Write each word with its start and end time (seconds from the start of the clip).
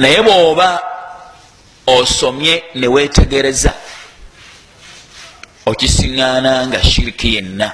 naye 0.00 0.22
bw'oba 0.22 0.68
osomye 1.86 2.62
ne 2.74 2.86
weetegereza 2.94 3.72
okisiŋŋaana 5.66 6.52
nga 6.66 6.80
shiriki 6.90 7.28
yenna. 7.34 7.68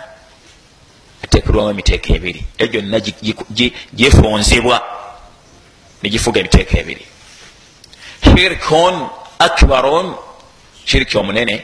Ateekerwamu 1.24 1.70
emiteeko 1.70 2.08
ebiri 2.16 2.42
e 2.58 2.64
gyonna 2.72 2.98
gifunzibwa 3.98 4.76
negifuga 6.02 6.40
emiteeko 6.40 6.74
ebiri. 6.82 7.04
Shirkun 8.24 8.94
akbarun 9.38 10.08
shiriki 10.84 11.18
omunene 11.18 11.56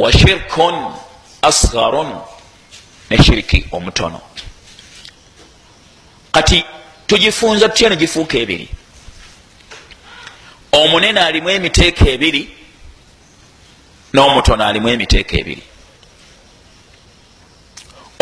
wa 0.00 0.12
shirkun 0.12 0.76
asgarun 1.42 2.10
ne 3.10 3.16
shiriki 3.24 3.58
omutono. 3.72 4.20
Kati 6.32 6.64
tugifunza 7.06 7.68
tutya 7.68 7.88
negifuuka 7.88 8.38
ebiri 8.38 8.68
omunene 10.82 11.20
alimu 11.20 11.48
emiteeko 11.50 12.04
ebiri 12.14 12.42
n'omutono 14.14 14.62
alimu 14.68 14.88
emiteeko 14.88 15.34
ebiri. 15.40 15.62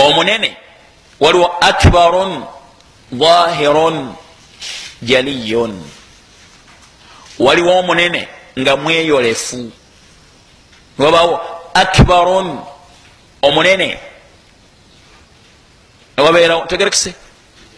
Omunene 0.07 0.57
waliwo 1.21 1.49
akbarun 1.61 2.45
dhahirun 3.13 4.15
jaliyun. 5.03 5.73
Waliwo 7.39 7.79
omunene 7.79 8.29
nga 8.59 8.77
mweyolefu. 8.77 9.73
Wabawo 10.99 11.41
akbarun 11.75 12.49
omunene. 13.43 13.99
Ewabeerawo 16.17 16.67
tegerekise 16.67 17.15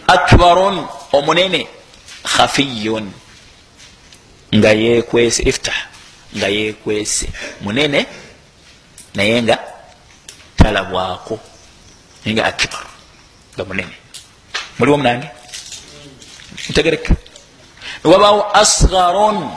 akbarun 0.07 0.87
omunene 1.13 1.69
khafiyun 2.25 3.13
nga 4.55 4.71
yekwese 4.73 5.43
iftah 5.43 5.81
nga 6.37 6.49
yekwese 6.49 7.27
munene 7.61 8.07
naye 9.15 9.43
nga 9.43 9.59
talabwako 10.57 11.39
naye 12.25 12.35
nga 12.35 12.45
akbar 12.51 12.85
nga 13.55 13.65
munene. 13.65 13.95
Muliwo 14.79 14.97
munange? 14.97 15.29
Ntegereka 16.71 17.15
wabawo 18.05 18.51
asgarun 18.57 19.51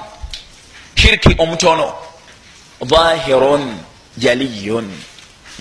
shiriki 0.95 1.35
omutono. 1.37 1.93
Dhahirun 2.83 3.79
jaliyun 4.17 4.87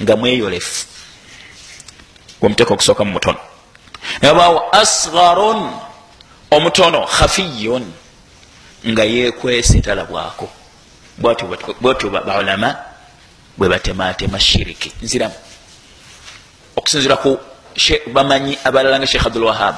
nga 0.02 0.16
mweyolefu. 0.16 0.86
Gwemuteeka 2.40 2.74
okusooka 2.74 3.04
mu 3.04 3.12
mutono. 3.12 3.38
Wabawo 4.22 4.60
asgarun 4.72 5.70
omutono 6.50 7.06
khafiyun 7.06 8.01
nga 8.88 9.04
yekwese 9.04 9.80
talabwako 9.80 10.50
bwatyo 11.80 12.10
baulama 12.10 12.76
bwe 13.56 13.68
batematema 13.68 14.40
shiriki. 14.40 14.92
Nziramu 15.02 15.34
okusinzira 16.76 17.16
ku 17.16 17.38
bamanyi 18.12 18.58
abalala 18.64 18.98
nga 18.98 19.06
sheikh 19.06 19.26
abdulwahab 19.26 19.74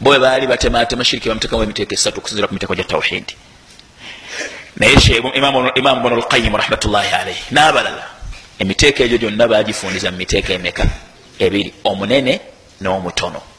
bo 0.00 0.10
bwe 0.10 0.18
baali 0.18 0.46
batematema 0.46 1.04
shiriki 1.04 1.28
bamutekamu 1.28 1.62
emiteeko 1.62 1.94
esatu 1.94 2.18
okusinzira 2.18 2.48
ku 2.48 2.54
miteeko 2.54 2.74
gya 2.74 2.84
tawhidi 2.84 3.34
naye 4.76 4.94
imamu 5.74 6.00
bnu 6.02 6.16
lqayimu 6.16 6.56
rahmatullahi 6.56 7.14
alaihi 7.14 7.44
n'abalala 7.50 8.04
emiteeko 8.58 9.02
egyo 9.02 9.18
gyonna 9.18 9.48
bagifundiza 9.48 10.10
mu 10.10 10.16
miteeko 10.18 10.52
emeka? 10.52 10.84
Ebiri 11.38 11.74
omunene 11.84 12.40
n'omutono 12.80 13.53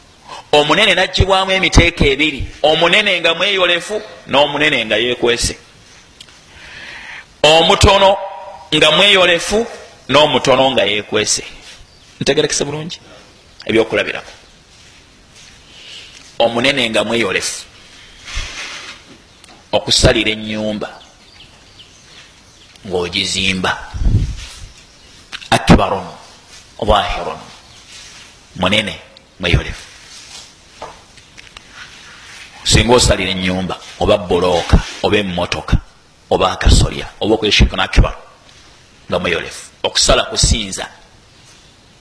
omunene 0.58 0.94
nagibwamu 0.96 1.52
emiteeko 1.52 2.04
ebiri 2.14 2.42
omunene 2.70 3.12
nga 3.20 3.32
mweyolefu 3.38 3.96
n'omunene 4.28 4.86
nga 4.86 4.98
yekwese 4.98 5.56
omutono 7.44 8.10
nga 8.76 8.90
mweyolefu 8.92 9.60
n'omutono 10.10 10.72
nga 10.72 10.84
yekwese 10.84 11.44
ntegerekese 12.22 12.64
bulungi 12.66 12.98
ebyokulabiramu 13.66 14.32
omunene 16.40 16.90
nga 16.90 17.04
mweyolefu. 17.04 17.66
Okusalira 19.72 20.32
enyumba 20.32 20.90
ngaogizimba 22.88 23.72
akbarun 25.50 26.08
dhahirun 26.80 27.40
munene 28.56 29.00
mweyolefu 29.40 29.95
singa 32.76 32.94
osalira 32.94 33.32
enyumba 33.32 33.78
oba 34.00 34.18
bulooka 34.18 34.78
oba 35.04 35.18
emotoka 35.18 35.78
oba 36.30 36.52
akasolya 36.52 37.08
oba 37.22 37.36
okweshirika 37.36 37.78
nakibar 37.78 38.16
nga 39.10 39.20
mweyolefu. 39.20 39.66
Okusala 39.84 40.24
kusinza. 40.24 40.88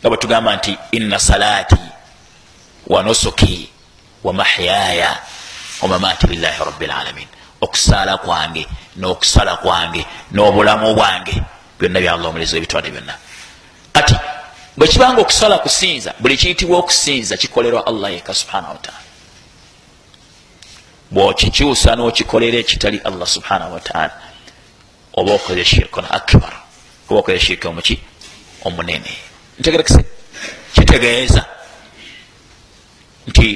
Nga 0.01 0.09
bwe 0.09 0.19
tugamba 0.19 0.57
nti 0.57 0.79
inna 0.93 1.19
salaati 1.19 1.77
wa 2.87 3.03
nusuki 3.03 3.71
wa 4.25 4.33
mahyaya 4.33 5.19
wamamaati 5.83 6.27
lillahi 6.27 6.65
rabi 6.65 6.87
lalamin 6.87 7.29
okusaala 7.61 8.17
kwange 8.17 8.67
n'okusala 8.97 9.57
kwange 9.57 10.07
n'obulamu 10.33 10.95
bwange 10.95 11.43
byonna 11.79 12.01
bya 12.01 12.13
allah 12.13 12.29
omuleezi 12.29 12.55
w'ebitonde 12.55 12.91
byonna. 12.91 13.15
Kati 13.93 14.17
bwe 14.77 14.89
kibanga 14.89 15.21
okusala 15.21 15.59
kusinza 15.59 16.15
buli 16.19 16.37
kiyitibwa 16.37 16.79
okusinza 16.79 17.37
kikolerwa 17.37 17.87
allah 17.87 18.13
yeka 18.13 18.35
subhanahu 18.35 18.73
wataala 18.73 19.04
bwokikyusa 21.15 21.95
n'okikolera 21.97 22.59
ekitali 22.59 22.99
allah 23.09 23.29
subhanahu 23.37 23.73
wataala 23.77 24.15
oba 25.15 25.33
okoze 25.39 25.65
shirkun 25.65 26.05
akbar 26.11 26.53
oba 27.09 27.19
okoze 27.21 27.39
shirki 27.39 27.67
omuki 27.67 27.97
omunene. 28.67 29.13
Ntegerekese. 29.59 30.05
Kitegeeza 30.75 31.45
nti 33.27 33.47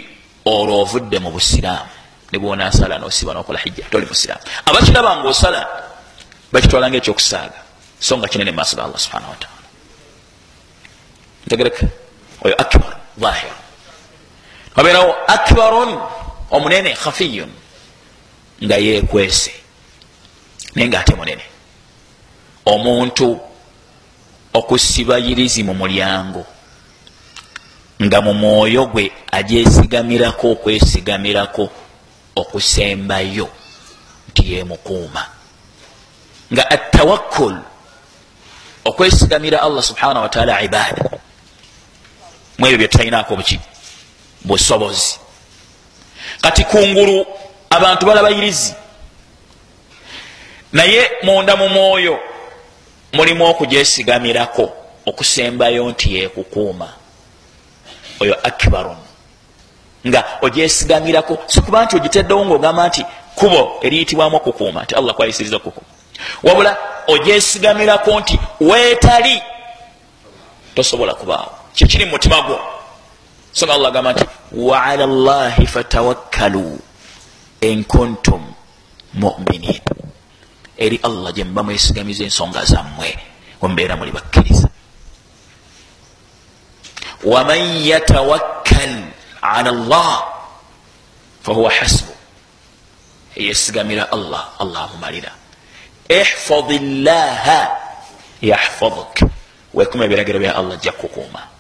olwo 0.45 0.81
ovudde 0.83 1.19
mu 1.19 1.31
busiraamu 1.35 1.91
nebwonasala 2.33 2.99
nosiba 2.99 3.35
nokola 3.35 3.59
hijja 3.59 3.85
toli 3.91 4.07
musiraamu. 4.07 4.43
Abakiraba 4.65 5.17
nga 5.17 5.29
osala 5.29 5.61
bakitwala 6.53 6.89
nga 6.89 6.97
ekyokusaaga 6.97 7.61
so 8.01 8.17
nga 8.19 8.29
kinene 8.29 8.53
maaso 8.53 8.77
ga 8.77 8.85
allah 8.85 9.01
subhanahu 9.01 9.35
wataala 9.35 9.67
ntegereke. 11.47 11.87
Oyo 12.45 12.55
akbar 12.55 12.95
dhahir 13.19 13.53
wabeerawo 14.77 15.13
akbarun 15.27 15.91
omunene 16.51 16.95
khafiyun 16.95 17.51
nga 18.65 18.77
yekwese 18.77 19.53
naye 20.75 20.89
nga 20.89 21.01
ate 21.01 21.15
munene 21.15 21.45
omuntu 22.65 23.41
okusiba 24.53 25.19
yirizi 25.19 25.63
mu 25.63 25.75
mulyango 25.75 26.47
nga 28.03 28.21
mu 28.21 28.35
mwoyo 28.35 28.87
gwe 28.87 29.13
agyesigamirako 29.33 30.51
okwesigamirako 30.51 31.69
okusembayo 32.37 33.49
nti 34.29 34.53
yemukuuma 34.53 35.23
nga 36.53 36.71
atawakkul 36.71 37.57
okwesigamira 38.85 39.63
allah 39.63 39.83
subhanahu 39.83 40.23
wataala 40.23 40.63
ibaada 40.63 41.05
mu 42.59 42.67
ebyo 42.67 42.79
byetutalinako 42.79 43.37
buki 43.37 43.61
busobozi 44.45 45.28
kati 46.41 46.65
kungulu 46.65 47.27
abantu 47.71 48.07
balabayirizi 48.07 48.75
naye 50.73 51.11
munda 51.23 51.57
mu 51.57 51.69
mwoyo 51.69 52.19
mulimu 53.13 53.47
okugyesigamirako 53.47 54.73
okusembayo 55.07 55.91
nti 55.91 56.15
yekukuuma. 56.15 56.89
Oyo 58.21 58.35
akbarun 58.43 58.97
nga 60.07 60.25
ogyesigamirako 60.43 61.39
sikuba 61.47 61.85
nti 61.85 61.97
ogiteddewo 61.97 62.45
ngaogamba 62.47 62.89
nti 62.89 63.05
kubo 63.35 63.79
eriyitibwamu 63.83 64.37
okukuuma 64.37 64.83
nti 64.83 64.95
allah 64.95 65.15
kwayisiriza 65.15 65.57
okukuuma. 65.57 65.91
Wabula 66.43 66.77
ogyesigamirako 67.07 68.21
nti 68.21 68.41
weetali 68.61 69.43
tosobola 70.75 71.15
kubaawo. 71.15 71.53
Kyekiri 71.75 72.05
mu 72.05 72.11
mutima 72.11 72.43
gwo 72.43 72.78
so 73.59 73.67
nga 73.67 73.75
allah 73.75 73.91
agamba 73.91 74.15
nti 74.15 74.25
waala 74.55 75.03
llahi 75.07 75.67
fatawakkalu 75.67 76.79
enkuntum 77.61 78.55
muminin. 79.19 79.83
Eri 80.79 81.03
allah 81.03 81.35
gyemuba 81.35 81.63
mwesigamiza 81.67 82.23
ensonga 82.23 82.63
zammwe 82.63 83.19
wembeera 83.59 83.99
muli 83.99 84.15
bakkiriza 84.15 84.71
waman 87.27 87.83
yatawakkal 87.83 88.95
ala 89.43 89.71
llah 89.75 90.23
fahuwa 91.43 91.71
hasbu. 91.71 92.15
Eyesigamira 93.35 94.07
allah 94.15 94.55
allah 94.63 94.87
amumalira. 94.87 95.35
Ihfad 96.07 96.71
llaha 96.79 97.75
yahfaduk 98.39 99.27
wekuma 99.75 100.07
ebiragiro 100.07 100.39
bya 100.39 100.55
allah 100.55 100.79
ajja 100.79 100.93
kukuuma 100.95 101.58